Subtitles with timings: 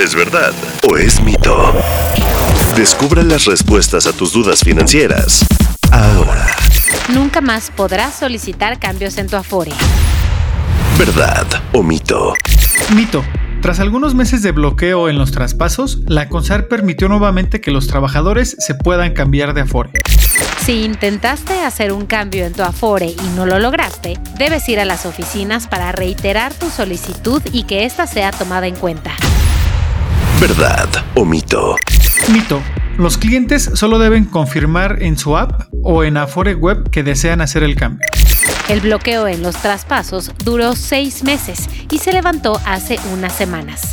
[0.00, 0.52] ¿Es verdad
[0.90, 1.72] o es mito?
[2.76, 5.46] Descubre las respuestas a tus dudas financieras
[5.92, 6.46] ahora.
[7.08, 9.70] Nunca más podrás solicitar cambios en tu Afore.
[10.98, 12.34] ¿Verdad o mito?
[12.94, 13.24] Mito.
[13.62, 18.56] Tras algunos meses de bloqueo en los traspasos, la CONSAR permitió nuevamente que los trabajadores
[18.58, 19.92] se puedan cambiar de Afore.
[20.66, 24.84] Si intentaste hacer un cambio en tu Afore y no lo lograste, debes ir a
[24.84, 29.12] las oficinas para reiterar tu solicitud y que ésta sea tomada en cuenta.
[30.40, 31.76] ¿Verdad o mito?
[32.32, 32.60] Mito.
[32.98, 37.62] Los clientes solo deben confirmar en su app o en Afore Web que desean hacer
[37.62, 38.06] el cambio.
[38.68, 43.92] El bloqueo en los traspasos duró seis meses y se levantó hace unas semanas.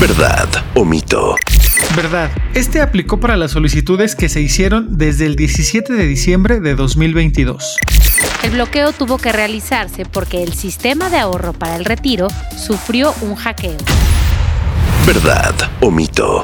[0.00, 1.36] ¿Verdad o mito?
[1.94, 2.30] Verdad.
[2.54, 7.76] Este aplicó para las solicitudes que se hicieron desde el 17 de diciembre de 2022.
[8.42, 13.34] El bloqueo tuvo que realizarse porque el sistema de ahorro para el retiro sufrió un
[13.34, 13.76] hackeo.
[15.06, 16.42] ¿Verdad o mito?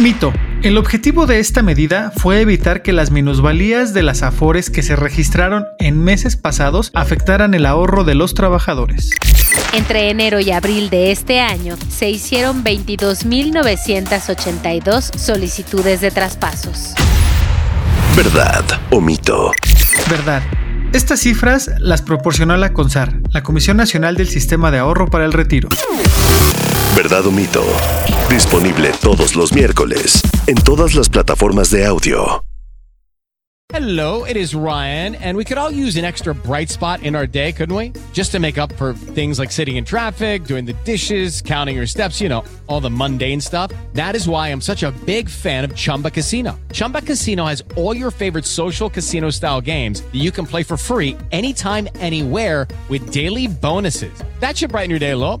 [0.00, 0.32] Mito.
[0.62, 4.96] El objetivo de esta medida fue evitar que las minusvalías de las afores que se
[4.96, 9.10] registraron en meses pasados afectaran el ahorro de los trabajadores.
[9.74, 16.94] Entre enero y abril de este año se hicieron 22.982 solicitudes de traspasos.
[18.16, 19.52] ¿Verdad o mito?
[20.08, 20.42] Verdad.
[20.92, 25.32] Estas cifras las proporcionó la CONSAR, la Comisión Nacional del Sistema de Ahorro para el
[25.32, 25.68] Retiro.
[26.94, 27.64] ¿Verdad o mito?
[28.28, 32.44] Disponible todos los miércoles en todas las plataformas de audio.
[33.72, 37.26] Hello, it is Ryan, and we could all use an extra bright spot in our
[37.26, 37.92] day, couldn't we?
[38.12, 41.86] Just to make up for things like sitting in traffic, doing the dishes, counting your
[41.86, 43.72] steps, you know, all the mundane stuff.
[43.94, 46.58] That is why I'm such a big fan of Chumba Casino.
[46.72, 50.76] Chumba Casino has all your favorite social casino style games that you can play for
[50.76, 54.12] free anytime, anywhere with daily bonuses.
[54.40, 55.40] That should brighten your day a little.